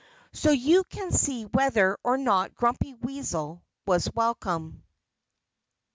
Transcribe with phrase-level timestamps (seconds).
[0.33, 4.83] So you can see whether or not Grumpy Weasel was welcome.